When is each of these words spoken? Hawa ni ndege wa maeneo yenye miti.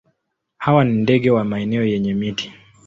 Hawa 0.57 0.83
ni 0.83 0.93
ndege 1.01 1.31
wa 1.31 1.43
maeneo 1.43 1.83
yenye 1.85 2.13
miti. 2.13 2.53